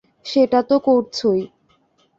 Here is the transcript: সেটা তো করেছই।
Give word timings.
সেটা 0.25 0.59
তো 0.61 0.75
করেছই। 0.79 1.41